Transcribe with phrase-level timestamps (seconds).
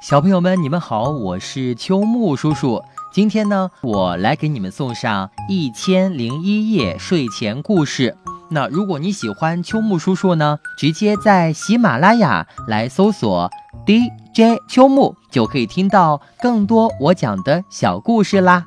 [0.00, 2.82] 小朋友们，你们好，我是秋木叔叔。
[3.12, 8.16] 今天呢，我来给你们送上一千零一夜睡前故事。
[8.48, 13.50] 那如果你喜欢秋木叔叔呢，直接在喜马拉雅来搜索
[13.86, 18.64] DJ 秋木，就可以听到更多我讲的小故事啦。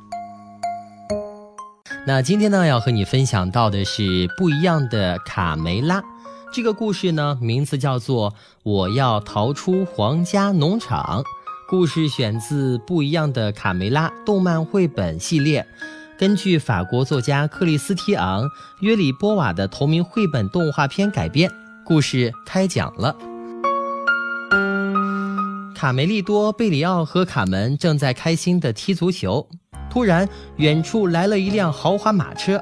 [2.06, 6.04] 那今天呢，要和你分享到的是不一样的卡梅拉。
[6.54, 8.30] 这个故事呢，名字叫做
[8.62, 11.24] 《我要逃出皇家农场》。
[11.68, 15.66] 故事选自《不一样的卡梅拉》动漫绘本系列，
[16.16, 18.44] 根据法国作家克里斯提昂·
[18.82, 21.50] 约里波瓦的同名绘本动画片改编。
[21.84, 23.16] 故事开讲了。
[25.76, 29.50] 卡梅利多、贝里奥和卡门正在开心地踢足球，
[29.90, 32.62] 突然，远处来了一辆豪华马车。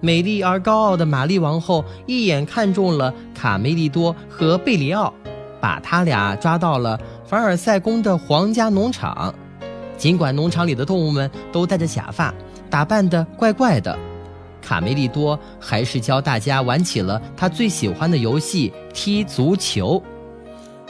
[0.00, 5.12] 美丽而高傲的玛丽王后一眼看中了卡梅利多和贝里奥，
[5.60, 9.34] 把他俩抓到了凡尔赛宫的皇家农场。
[9.96, 12.32] 尽管农场里的动物们都戴着假发，
[12.68, 13.98] 打扮得怪怪的，
[14.60, 20.02] 卡梅利多还是教大家玩起了他最喜欢的游戏——踢足球。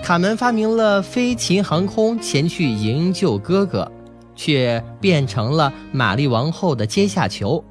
[0.02, 3.90] 卡门发明了飞禽航空，前去营救哥哥，
[4.34, 7.64] 却变成了玛丽王后的阶下囚。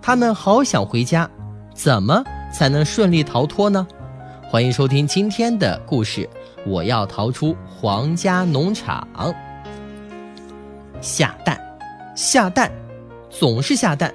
[0.00, 1.28] 他们好想回家，
[1.74, 3.86] 怎么才能顺利逃脱呢？
[4.50, 6.28] 欢迎收听今天的故事。
[6.66, 9.06] 我要逃出皇家农场。
[11.00, 11.60] 下蛋，
[12.14, 12.70] 下蛋，
[13.28, 14.12] 总是下蛋。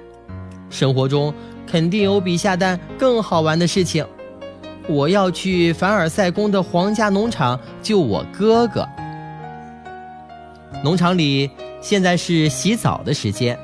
[0.68, 1.32] 生活中
[1.66, 4.04] 肯定有比下蛋更好玩的事情。
[4.88, 8.86] 我要去凡尔赛宫的皇家农场救我哥哥。
[10.82, 11.48] 农场里
[11.80, 13.58] 现在是洗澡的时间。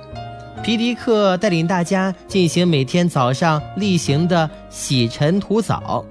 [0.63, 6.05] 皮迪克带领大家进行每天早上例行的洗尘土澡，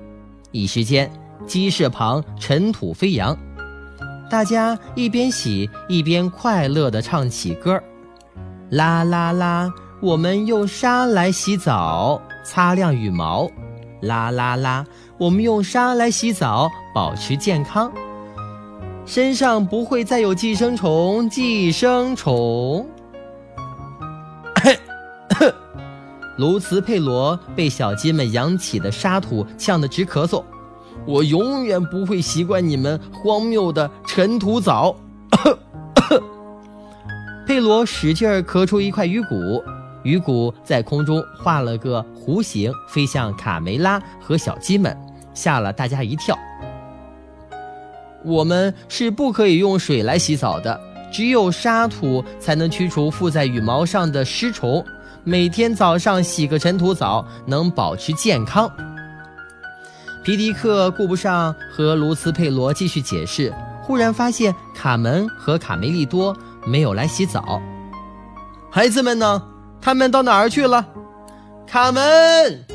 [0.52, 1.10] 一时间
[1.46, 3.38] 鸡舍旁尘土飞扬，
[4.30, 7.80] 大家一边洗一边快乐地唱起歌
[8.72, 13.48] 啦啦啦，我们用沙来洗澡，擦亮羽毛；
[14.02, 14.84] 啦啦啦，
[15.20, 17.92] 我们用沙来洗澡，保持健康，
[19.06, 22.86] 身上不会再有寄生虫，寄生虫。
[26.40, 30.42] 卢茨佩罗被小鸡们扬起的沙土呛得直咳嗽，
[31.06, 34.96] 我永远不会习惯你们荒谬的尘土澡。
[37.46, 39.62] 佩罗使劲儿咳出一块鱼骨，
[40.02, 44.98] 鱼骨在空中画了个弧形，飞向卡梅拉和小鸡们，
[45.34, 46.40] 吓了大家一跳。
[48.24, 50.80] 我们是不可以用水来洗澡的，
[51.12, 54.82] 只有沙土才能驱除附在羽毛上的尸虫。
[55.24, 58.72] 每天早上洗个尘土澡，能保持健康。
[60.24, 66.36] 皮迪克顾不上和卢斯佩罗继续解释，忽然发现卡门和卡梅利多
[66.66, 67.62] 没有来洗澡。
[68.72, 69.42] 孩子们呢？
[69.82, 70.86] 他们到哪儿去了？
[71.66, 72.66] 卡门，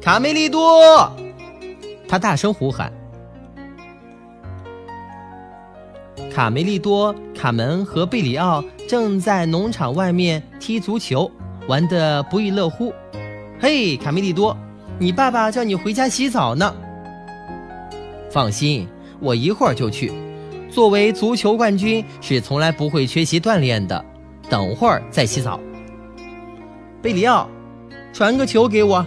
[0.00, 1.12] 卡梅利多，
[2.08, 2.92] 他大声呼喊。
[6.34, 11.30] 卡梅利多、卡门和贝里奥正在农场外面踢足球。
[11.68, 12.92] 玩得不亦乐乎，
[13.60, 14.56] 嘿，卡梅利多，
[14.98, 16.74] 你爸爸叫你回家洗澡呢。
[18.30, 18.88] 放心，
[19.20, 20.12] 我一会儿就去。
[20.70, 24.04] 作为足球冠军，是从来不会缺席锻炼的。
[24.48, 25.60] 等会儿再洗澡。
[27.00, 27.48] 贝里奥，
[28.12, 29.06] 传个球给我。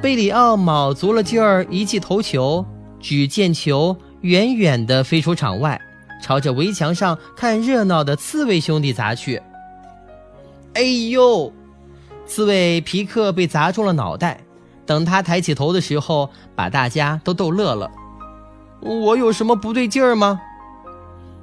[0.00, 2.64] 贝里奥卯足了劲儿，一记头球，
[3.00, 5.80] 只见球远远地飞出场外，
[6.22, 9.40] 朝着围墙上看热闹的刺猬兄弟砸去。
[10.74, 11.52] 哎呦！
[12.26, 14.40] 刺猬皮克被砸中了脑袋。
[14.86, 17.90] 等他抬起头的时候，把大家都逗乐了。
[18.80, 20.38] 我有什么不对劲儿吗？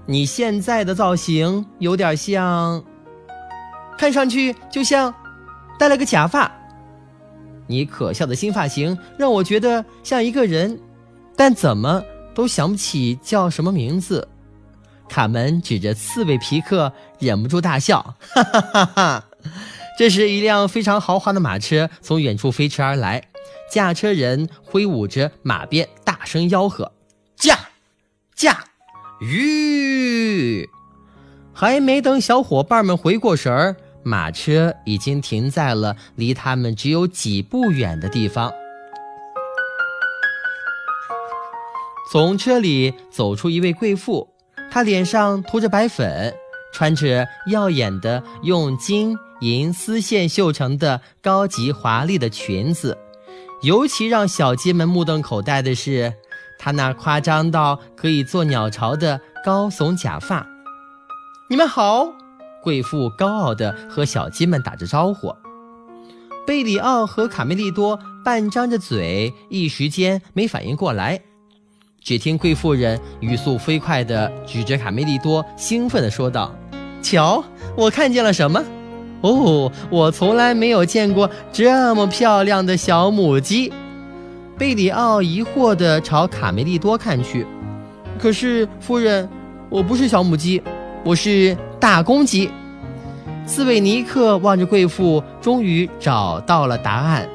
[0.06, 2.84] 你现在的造型有点像，
[3.98, 5.14] 看上去就像
[5.80, 6.52] 戴了个假发。
[7.68, 10.80] 你可笑的新发型让我觉得像一个人，
[11.36, 12.04] 但怎么
[12.36, 14.28] 都想不起叫什么名字。
[15.12, 19.26] 卡门指着刺猬皮克，忍不住大笑，哈哈哈哈！
[20.00, 23.22] 这时，一辆非常豪华的马车从远处飞驰而来，
[23.70, 26.94] 驾车人挥舞着马鞭，大声吆喝
[27.36, 27.60] ：“驾，
[28.34, 28.64] 驾！”
[29.20, 30.70] 吁！
[31.52, 38.50] 还没等小伙伴们回过神儿，马车已经停在了离他们只有几步远的地方。
[42.10, 44.31] 从车里走出一位贵妇。
[44.72, 46.34] 她脸上涂着白粉，
[46.72, 52.98] 穿着耀眼的用金银丝线绣成的高级华丽的裙子。
[53.64, 56.14] 尤其让小鸡们目瞪口呆的是，
[56.58, 60.48] 他那夸张到可以做鸟巢的高耸假发。
[61.50, 62.08] 你们好，
[62.64, 65.36] 贵妇高傲地和小鸡们打着招呼。
[66.48, 71.22] 贝里奥和卡梅利多半张着嘴，一时间没反应过来。
[72.04, 76.52] 只听贵妇人语速飞快地指着卡梅利多，兴奋地说道
[77.00, 77.44] ：“瞧，
[77.76, 78.60] 我看见了什么？
[79.22, 83.72] 哦，我从来没有见过这么漂亮的小母鸡。”
[84.58, 87.46] 贝里奥疑惑地朝卡梅利多看去。
[88.18, 89.30] “可是，夫人，
[89.70, 90.62] 我不是小母鸡，
[91.04, 92.50] 我是大公鸡。”
[93.46, 97.30] 斯韦尼克望着贵妇，终于找到了答案，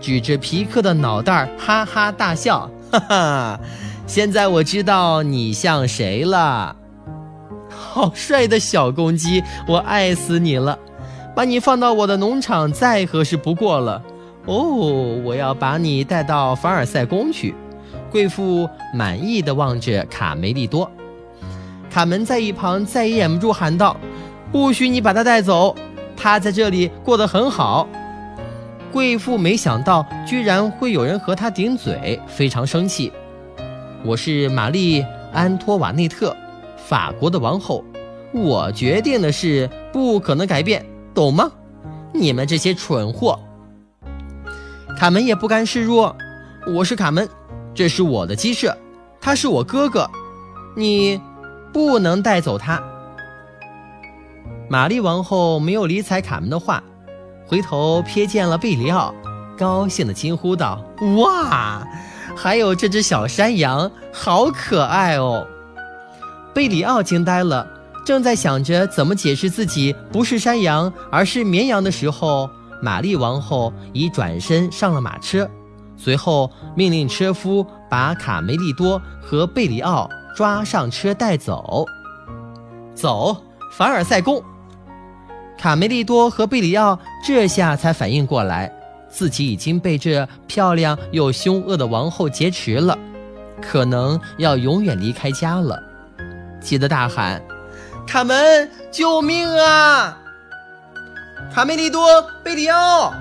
[0.00, 3.60] 指着皮克的脑袋哈哈大笑：“哈哈，
[4.08, 6.74] 现在我知道你像谁了。
[7.68, 10.78] 好帅的小公鸡，我爱死你了！
[11.36, 14.02] 把你放到我的农场再合适不过了。
[14.46, 14.64] 哦，
[15.22, 17.54] 我要把你带到凡尔赛宫去。”
[18.10, 20.90] 贵妇满意的望着卡梅利多，
[21.90, 23.94] 卡门在一旁再也忍不住喊道。
[24.50, 25.76] 不许你把他带走，
[26.16, 27.86] 他在这里过得很好。
[28.90, 33.12] 贵妇没想到居然会有人和他顶嘴，非常生气。
[34.04, 36.34] 我是玛丽安托瓦内特，
[36.76, 37.84] 法国的王后，
[38.32, 41.50] 我决定的事不可能改变，懂吗？
[42.14, 43.38] 你们这些蠢货！
[44.96, 46.16] 卡门也不甘示弱，
[46.74, 47.28] 我是卡门，
[47.74, 48.76] 这是我的鸡舍，
[49.20, 50.08] 他是我哥哥，
[50.76, 51.20] 你
[51.72, 52.80] 不能带走他。
[54.70, 56.82] 玛丽王后没有理睬卡门的话，
[57.46, 59.12] 回头瞥见了贝里奥，
[59.56, 60.82] 高兴地惊呼道
[61.18, 61.86] ：“哇，
[62.40, 65.44] 还有这只小山羊，好可爱哦！”
[66.54, 67.66] 贝里奥惊呆了，
[68.06, 72.48] 正在想着怎么解释自己不是山羊而是绵羊的时候，
[72.80, 75.50] 玛丽王后已转身上了马车，
[75.96, 81.84] 随后命令车夫把卡梅利多和贝里奥抓上车带走。
[82.94, 83.36] 走，
[83.72, 84.40] 凡尔赛宫。
[85.58, 86.96] 卡梅利多和贝里奥
[87.26, 88.72] 这下才反应过来，
[89.10, 92.96] 自己已经被这漂亮又凶恶的王后劫持了，
[93.60, 95.82] 可能要永远离开家了。
[96.60, 97.42] 急得大喊
[98.06, 100.18] ：“卡门，救命啊！”
[101.54, 103.14] 卡梅利多、贝里奥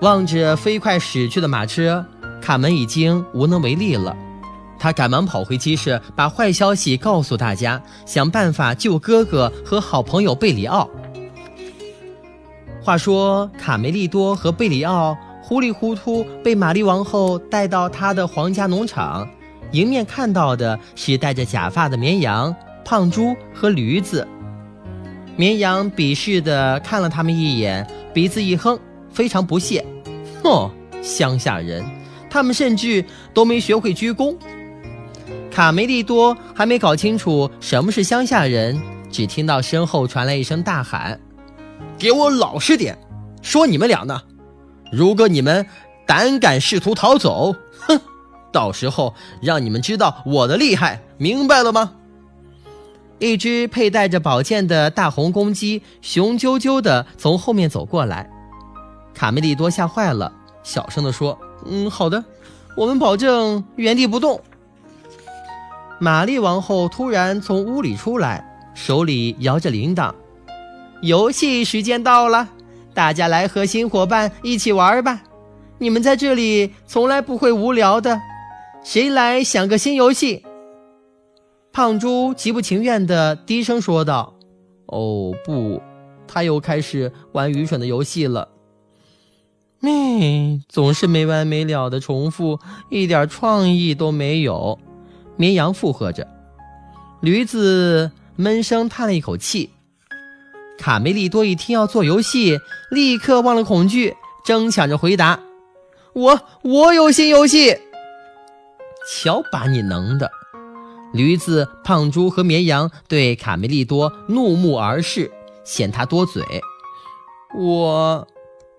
[0.00, 2.04] 望着飞快驶去的马车，
[2.40, 4.16] 卡门已经无能为力了。
[4.78, 10.88] 他赶忙跑回鸡舍，把坏消息告诉大家，想办法救哥哥和好朋友贝里奥。
[12.82, 19.28] 话说，卡梅利多和贝里奥糊里糊涂被玛丽王后带到他的皇家农场，
[19.72, 22.54] 迎面看到的是戴着假发的绵羊、
[22.84, 24.26] 胖猪和驴子。
[25.36, 28.78] 绵羊鄙视地看了他们一眼，鼻子一哼，
[29.10, 29.84] 非常不屑
[30.42, 30.70] ：“哼，
[31.02, 31.84] 乡下人，
[32.30, 33.04] 他们甚至
[33.34, 34.34] 都没学会鞠躬。”
[35.50, 38.80] 卡梅利多还没搞清楚什么是乡下人，
[39.10, 41.20] 只听到身后传来一声大喊。
[42.00, 42.98] 给我老实点，
[43.42, 44.22] 说你们俩呢？
[44.90, 45.66] 如果你们
[46.06, 47.54] 胆敢试图逃走，
[47.86, 48.00] 哼，
[48.50, 51.92] 到时候让你们知道我的厉害，明白了吗？
[53.18, 58.30] 一只佩戴着宝剑的大红公鸡雄赳赳地从后面走过来，
[59.12, 60.32] 卡梅利多吓坏了，
[60.62, 61.38] 小声地说
[61.68, 62.24] ：“嗯，好的，
[62.78, 64.40] 我们保证原地不动。”
[66.00, 68.42] 玛丽王后突然从屋里出来，
[68.74, 70.14] 手里摇着铃铛。
[71.02, 72.48] 游戏时间到了，
[72.92, 75.22] 大家来和新伙伴一起玩吧！
[75.78, 78.20] 你们在这里从来不会无聊的。
[78.84, 80.44] 谁来想个新游戏？
[81.72, 84.34] 胖猪极不情愿地低声说道
[84.86, 85.80] ：“哦不，
[86.26, 88.48] 他又开始玩愚蠢的游戏了。
[89.82, 92.58] 嗯，总是没完没了的重复，
[92.90, 94.78] 一点创意都没有。”
[95.36, 96.28] 绵羊附和着，
[97.22, 99.70] 驴子闷声叹了一口气。
[100.80, 102.58] 卡梅利多一听要做游戏，
[102.90, 105.38] 立刻忘了恐惧，争抢着回答
[106.14, 107.76] ：“我我有新游戏。”
[109.12, 110.30] 瞧把你能的！
[111.12, 115.30] 驴子、胖猪和绵羊对卡梅利多怒目而视，
[115.64, 116.42] 嫌他多嘴。
[117.54, 118.26] 我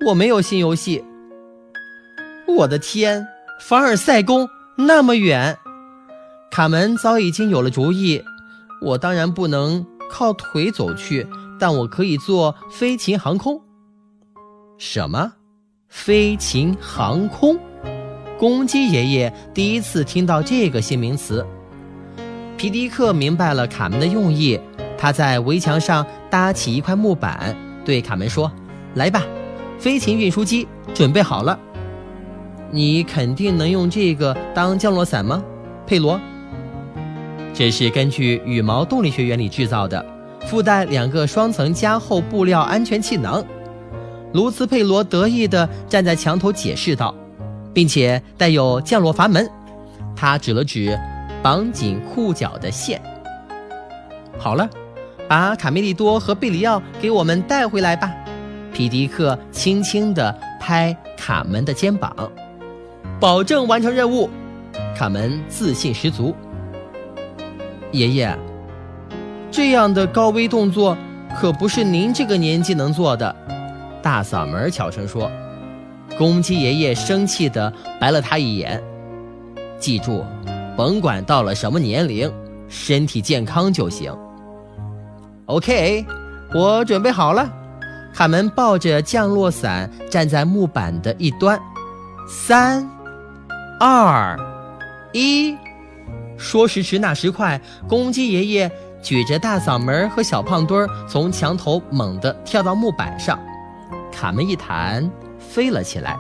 [0.08, 1.04] 我没有新游戏。
[2.48, 3.28] 我的天，
[3.62, 5.56] 凡尔赛宫那么远！
[6.50, 8.24] 卡门早已经有了主意，
[8.82, 11.28] 我当然不能靠腿走去。
[11.62, 13.62] 但我可以坐飞禽航空。
[14.80, 15.32] 什么？
[15.90, 17.56] 飞禽航空？
[18.40, 21.46] 公鸡爷爷第一次听到这个新名词。
[22.58, 24.60] 皮迪克明白了卡门的用意，
[24.98, 28.52] 他在围墙上搭起一块木板，对卡门说
[28.96, 29.24] ：“来吧，
[29.78, 31.60] 飞禽运输机准备好了。”
[32.74, 35.44] 你肯定能用这个当降落伞吗，
[35.86, 36.20] 佩罗？
[37.54, 40.04] 这是根据羽毛动力学原理制造的，
[40.46, 43.44] 附带两个双层加厚布料安全气囊。
[44.34, 47.14] 卢茨佩罗得意地站在墙头解释道，
[47.74, 49.50] 并且带有降落阀门。
[50.16, 50.98] 他指了指
[51.42, 53.02] 绑紧裤脚的线。
[54.38, 54.70] 好了，
[55.28, 58.12] 把卡梅利多和贝里奥给我们带回来吧。
[58.74, 62.32] 皮迪克轻轻地拍卡门的肩膀，
[63.20, 64.30] 保证完成任务。
[64.96, 66.34] 卡门自信十足。
[67.92, 68.38] 爷爷，
[69.52, 70.98] 这样的高危动作
[71.36, 73.36] 可不是您这个年纪能做的。
[74.02, 75.30] 大嗓门悄声说。
[76.18, 78.84] 公鸡爷爷生气地白了他一眼。
[79.80, 80.26] 记住，
[80.76, 82.32] 甭管到了什么年龄，
[82.68, 84.14] 身体健康就行。
[85.46, 86.06] OK，
[86.54, 87.50] 我准备好了。
[88.14, 91.58] 卡门抱着降落伞站在木板的一端。
[92.28, 92.88] 三、
[93.80, 94.38] 二、
[95.14, 95.56] 一。
[96.38, 103.40] 说时迟，那时快，公鸡爷爷举着大嗓门和小胖墩儿从墙头猛地跳到木板上，
[104.12, 106.18] 卡门一弹，飞了起来。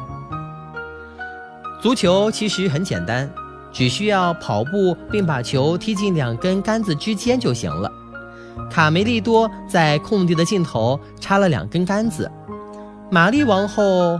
[1.81, 3.29] 足球其实很简单，
[3.71, 7.91] 只需要跑步并把球踢进两根杆子之间就行了。
[8.69, 12.29] 卡梅利多在空地的尽头插了两根杆子，
[13.09, 14.19] 玛丽王后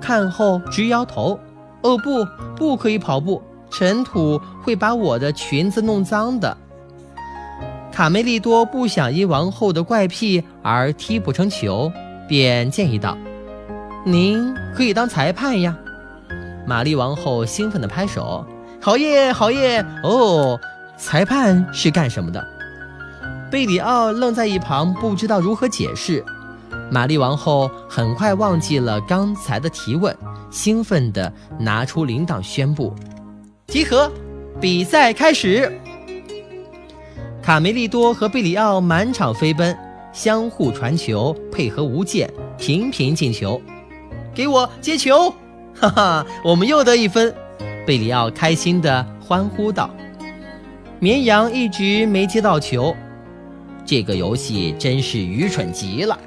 [0.00, 1.38] 看后直摇头
[1.82, 2.24] ：“哦不，
[2.56, 6.56] 不可以跑步。”尘土会把我的裙子弄脏的。
[8.00, 11.92] 卡梅利多不想因王后的怪癖而踢不成球，
[12.26, 13.14] 便建议道
[14.06, 15.76] ：“您可以当裁判呀！”
[16.66, 18.42] 玛丽王后兴奋地拍手
[18.80, 19.84] ：“好耶，好耶！
[20.02, 20.58] 哦，
[20.96, 22.42] 裁判是干什么的？”
[23.52, 26.24] 贝里奥愣在一旁，不知道如何解释。
[26.90, 30.16] 玛丽王后很快忘记了刚才的提问，
[30.50, 32.94] 兴奋地拿出铃铛宣布。
[33.66, 34.10] 集合，
[34.58, 35.70] 比赛开始。
[37.42, 39.76] 卡梅利多和贝里奥满场飞奔，
[40.12, 43.60] 相互传球，配合无间，频频进球。
[44.34, 45.30] 给我接球！
[45.74, 47.34] 哈哈，我们又得一分。
[47.86, 49.90] 贝里奥开心地欢呼道。
[50.98, 52.94] 绵羊一直没接到球，
[53.86, 56.18] 这个游戏真是愚蠢极了。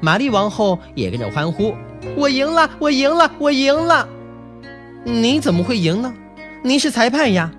[0.00, 1.74] 玛丽王后也跟着欢呼
[2.16, 2.70] ：“我赢了！
[2.78, 3.28] 我赢了！
[3.38, 4.08] 我赢了！”
[5.02, 6.14] 您怎么会赢呢？
[6.62, 7.50] 您是裁判呀！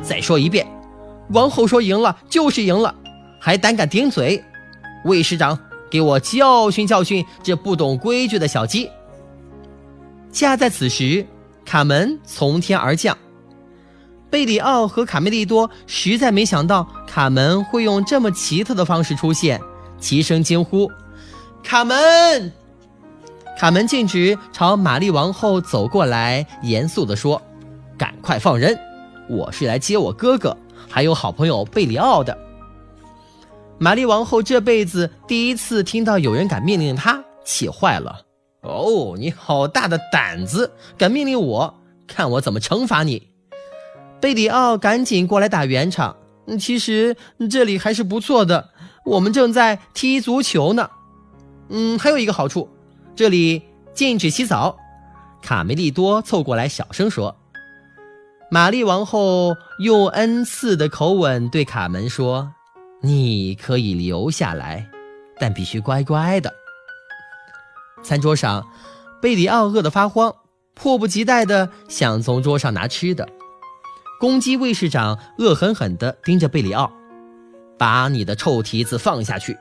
[0.00, 0.66] 再说一遍，
[1.32, 2.94] 王后说赢了就是赢了，
[3.40, 4.42] 还胆敢顶嘴！
[5.04, 5.58] 卫士长，
[5.90, 8.90] 给我教训教训这不懂规矩的小鸡！
[10.32, 11.26] 恰在此时，
[11.64, 13.16] 卡门从天而降，
[14.28, 19.60] 贝里奥和卡梅利多实在没想到卡门会用这么奇特的方式出现，
[19.98, 20.90] 齐声惊呼
[21.62, 22.52] ：“卡门！”
[23.58, 27.40] 卡门径直朝玛丽王后走过来，严肃地说
[27.98, 28.78] ：“赶快放人！
[29.28, 30.56] 我是来接我哥哥，
[30.90, 32.36] 还有好朋友贝里奥的。”
[33.78, 38.20] 玛丽王后这辈子第一次听到有人敢命令她，气坏了。
[38.60, 41.74] “哦，你好大的胆子，敢命令我？
[42.06, 43.28] 看我怎么惩罚你！”
[44.20, 46.16] 贝里奥赶紧过来打圆场。
[46.58, 47.16] 其实
[47.48, 48.70] 这里还是不错的，
[49.06, 50.90] 我们正在踢足球呢。
[51.68, 52.68] 嗯，还有一个好处。
[53.16, 53.62] 这里
[53.94, 54.76] 禁止洗澡，
[55.40, 57.34] 卡梅利多凑过来小声说。
[58.52, 62.52] 玛丽王后用恩赐的口吻对卡门说
[63.00, 64.88] ：“你可以留下来，
[65.38, 66.52] 但必须乖乖的。”
[68.02, 68.66] 餐桌上，
[69.22, 70.34] 贝里奥饿得发慌，
[70.74, 73.28] 迫不及待地想从桌上拿吃的。
[74.18, 76.90] 公鸡卫士长恶狠狠地盯着贝里奥
[77.78, 79.56] ：“把你的臭蹄子放下去！”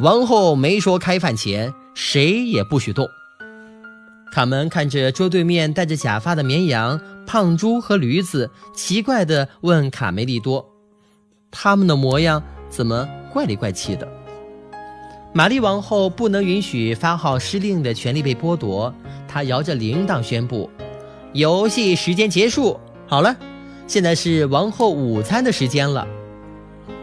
[0.00, 1.72] 王后没说开饭前。
[1.94, 3.08] 谁也不许动。
[4.32, 10.66] 卡门看着桌对面戴着假发的绵羊、胖猪和驴子，奇怪地问卡梅利多
[11.52, 14.08] ：“他们的模样怎么怪里怪气的？”
[15.34, 18.92] 玛丽王后不能允许发号施令的权利被剥夺，
[19.28, 20.70] 她摇着铃铛宣布
[21.34, 22.80] ：“游戏时间结束。
[23.06, 23.36] 好了，
[23.86, 26.08] 现在是王后午餐的时间了。”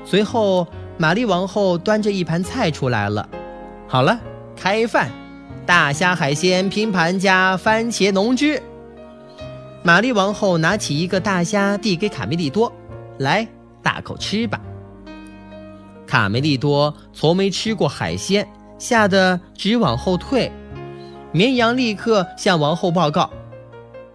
[0.04, 0.68] 随后，
[0.98, 3.30] 玛丽王后端着一盘菜出来了。
[3.88, 4.20] 好了。
[4.58, 5.12] 开饭，
[5.66, 8.60] 大虾海鲜拼盘加番茄浓汁。
[9.86, 12.74] 玛丽王后拿起一个大虾递给卡梅利多，
[13.20, 13.48] 来
[13.84, 14.60] 大口吃吧。
[16.08, 18.48] 卡梅利多从没吃过海鲜，
[18.80, 20.52] 吓得直往后退。
[21.32, 23.30] 绵羊立刻向王后报告，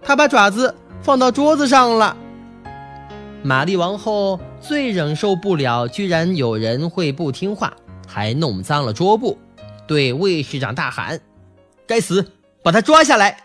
[0.01, 2.17] 他把爪子放到桌子上了。
[3.41, 7.71] 玛丽王后最忍受不了，居然有人会不听话，
[8.05, 9.37] 还弄脏了桌布。
[9.87, 11.21] 对卫士长大喊
[11.87, 13.37] ：“该死，把他抓下来！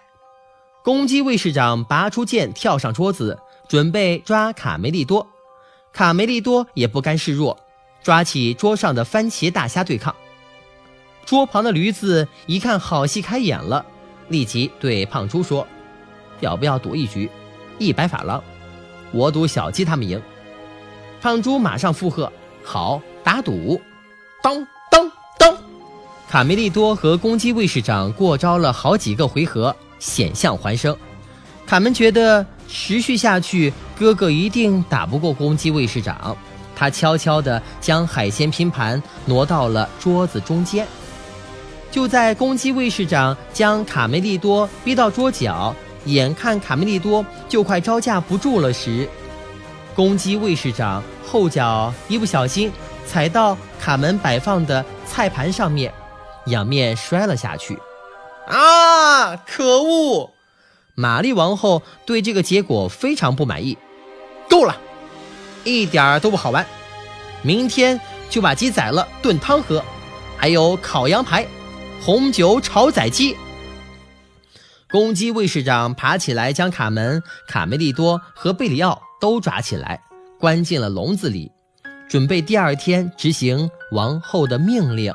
[0.86, 3.36] 公鸡卫士长拔出剑，跳上桌子，
[3.68, 5.26] 准备抓卡梅利多。
[5.92, 7.58] 卡梅利多也不甘示弱，
[8.04, 10.14] 抓起桌上的番茄大虾对抗。
[11.24, 13.84] 桌旁的驴子一看好戏开演了，
[14.28, 15.66] 立即对胖猪说
[16.38, 17.28] ：“要不要赌一局？
[17.80, 18.40] 一百法郎，
[19.10, 20.22] 我赌小鸡他们赢。”
[21.20, 23.82] 胖猪马上附和：“好，打赌！”
[24.40, 25.58] 当当当，
[26.28, 30.96] 卡梅利多和公鸡卫士长过招了好几个回合，险象环生。
[31.66, 36.36] 卡门觉得持续下去，哥哥一定打不过公鸡卫士长。
[36.74, 40.86] 他悄悄地将海鲜拼盘挪到了桌子中间。
[41.90, 45.74] 就在公鸡卫士长将卡梅利多逼到桌角，
[46.04, 49.08] 眼看卡梅利多就快招架不住了时，
[49.94, 52.70] 公鸡卫士长后脚一不小心
[53.06, 55.90] 踩到卡门摆放的菜盘上面，
[56.46, 57.78] 仰面摔了下去。
[58.46, 59.36] 啊！
[59.36, 60.32] 可恶！
[60.94, 63.76] 玛丽王后对这个结果非常不满意。
[64.48, 64.76] 够了，
[65.64, 66.64] 一点都不好玩。
[67.42, 68.00] 明天
[68.30, 69.84] 就把鸡宰了炖汤喝，
[70.36, 71.46] 还有烤羊排。
[72.02, 73.36] 红酒炒仔鸡。
[74.88, 80.00] 公鸡卫士长爬起来，将卡门、卡梅利多和贝里奥都抓起来，
[80.38, 81.50] 关进了笼子里，
[82.08, 85.12] 准备第二天执行王后的命令。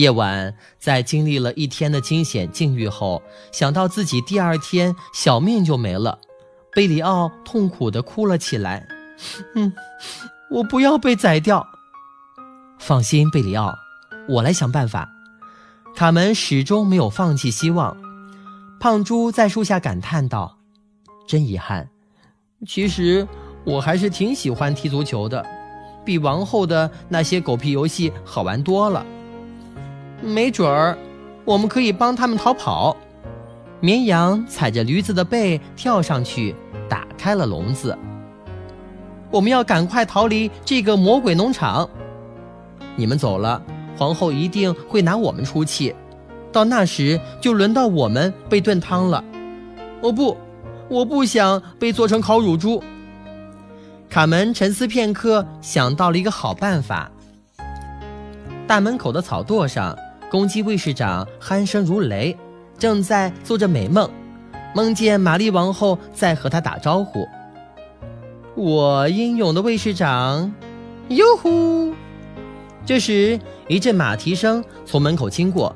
[0.00, 6.18] 夜晚，在经历了一天的惊险境遇后，想到自己第二天小命就没了，
[6.72, 8.88] 贝里奥痛苦地哭了起来。
[9.54, 9.70] 嗯，
[10.50, 11.66] 我不要被宰掉。
[12.78, 13.74] 放心，贝里奥。
[14.26, 15.06] 我来想办法。
[15.94, 17.94] 卡门始终没有放弃希望。
[18.80, 20.56] 胖猪在树下感叹道
[21.28, 21.90] ：“真遗憾，
[22.66, 23.28] 其实
[23.64, 25.44] 我还是挺喜欢踢足球的，
[26.06, 29.04] 比王后的那些狗屁游戏好玩多了。
[30.22, 30.96] 没准儿，
[31.44, 32.96] 我们可以帮他们逃跑。”
[33.80, 36.54] 绵羊踩着驴子的背跳上去，
[36.88, 37.96] 打开了笼子。
[39.30, 41.88] 我们要赶快逃离这个魔鬼农场。
[42.96, 43.62] 你们走了。
[43.96, 45.94] 皇后一定会拿我们出气，
[46.50, 49.22] 到那时就轮到我们被炖汤了。
[50.00, 50.34] 哦不，
[50.88, 52.82] 我不想被做成烤乳猪。
[54.08, 57.10] 卡门沉思片刻，想到了一个好办法。
[58.66, 59.94] 大门口的草垛上，
[60.30, 62.36] 公鸡卫士长鼾声如雷，
[62.78, 64.08] 正在做着美梦，
[64.74, 67.26] 梦见玛丽王后在和他打招呼。
[68.54, 70.52] 我英勇的卫士长，
[71.08, 71.92] 哟呼！
[72.86, 73.38] 这时。
[73.68, 75.72] 一阵马蹄声从门口经过，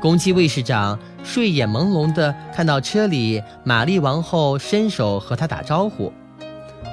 [0.00, 6.10] 公鸡卫士长睡眼朦胧地看到车里玛丽王后伸手和他打招呼。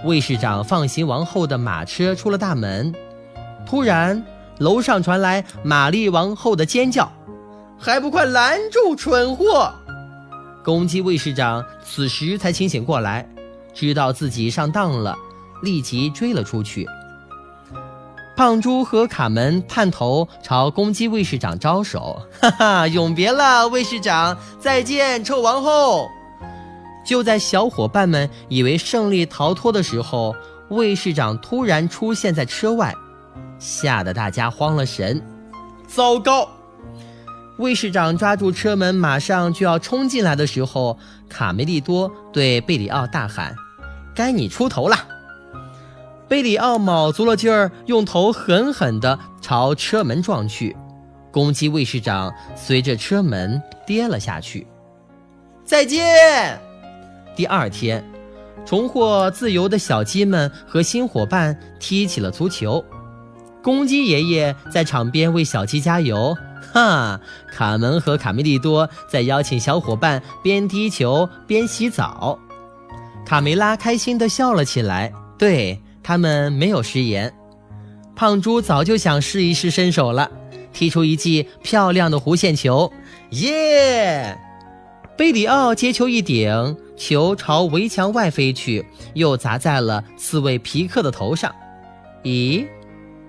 [0.03, 2.93] 卫士长放行王后的马车出了大门，
[3.65, 4.21] 突然
[4.59, 7.11] 楼上传来玛丽王后的尖叫
[7.77, 9.73] ：“还不快拦住蠢货！”
[10.63, 13.27] 公鸡卫士长此时才清醒过来，
[13.73, 15.15] 知道自己上当了，
[15.61, 16.87] 立即追了出去。
[18.35, 26.07] 胖猪和卡门探头朝公鸡卫士长招手，哈哈，永别了，卫士长，再见，臭王后！
[27.05, 30.35] 就在小伙伴们以为胜利逃脱的时候，
[30.69, 32.93] 卫士长突然出现在车外，
[33.59, 35.21] 吓得大家慌了神。
[35.87, 36.49] 糟糕！
[37.57, 40.97] 卫士长抓住车门，马上就要冲进来的时候，
[41.29, 43.55] 卡梅利多对贝里奥大喊
[44.13, 44.97] ：“该你出头了！”
[46.27, 50.75] 贝里奥卯足了劲儿，用头狠狠地朝车门撞去，
[51.31, 54.67] 公鸡卫士长随着车门跌了下去。
[55.63, 56.59] 再见。
[57.35, 58.03] 第二天，
[58.65, 62.83] 重获自由的小鸡们和新伙伴踢起了足球。
[63.65, 66.37] 公鸡爷爷在场边为小鸡加油。
[66.71, 67.19] 哈，
[67.51, 72.37] 卡门和卡梅利多在邀请小伙伴边踢球边洗澡。
[73.25, 75.11] 卡梅拉开心地笑了起来。
[75.39, 75.81] 对。
[76.03, 77.33] 他们没有食言，
[78.15, 80.29] 胖猪早就想试一试身手了，
[80.71, 82.93] 踢出一记漂亮的弧线球，
[83.31, 84.37] 耶！
[85.17, 91.51] 贝里奥接球一顶，球朝围墙外飞去，又砸在了刺猬皮克的头上。
[92.23, 92.67] 咦，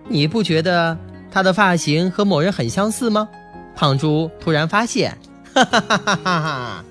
[0.08, 0.96] 你不觉得
[1.30, 3.28] 他的发型和某人很相似吗？
[3.74, 5.16] 胖猪突然发现，
[5.52, 6.84] 哈哈哈哈哈哈！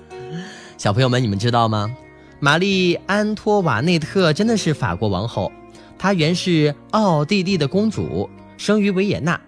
[0.76, 1.90] 小朋友们，你们知道吗？
[2.38, 5.50] 玛丽安托瓦内特真的是法国王后。
[5.98, 9.40] 她原是奥地利的公主，生于维也纳，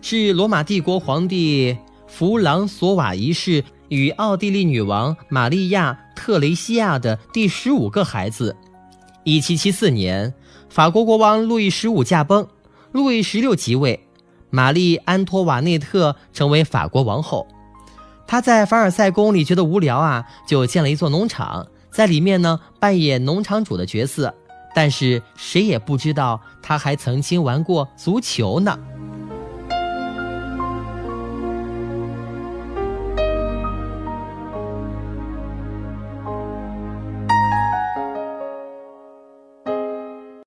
[0.00, 1.76] 是罗马帝国皇帝
[2.08, 8.56] 弗朗索瓦一世与奥地利女王玛利亚特雷西亚的第十五个孩子。
[9.24, 10.32] 一七七四年，
[10.70, 12.48] 法国国王路易十五驾崩，
[12.92, 14.06] 路易十六即位，
[14.50, 17.46] 玛丽安托瓦内特成为法国王后。
[18.26, 24.34] 她在凡尔赛宫里觉得无聊啊，就建了一座农场，在里面呢扮演农场主的角色。
[24.72, 28.78] 但是谁也不知道他还曾经玩过足球呢。